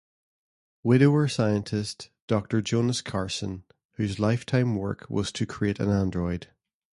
[0.81, 3.65] Widower scientist, Doctor Jonas Carson,
[3.97, 6.47] whose lifetime work was to create an android.